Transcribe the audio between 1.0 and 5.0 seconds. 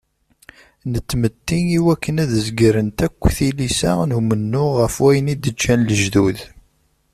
tmetti iwakken ad zegrent akk tilisa n umennuɣ ɣef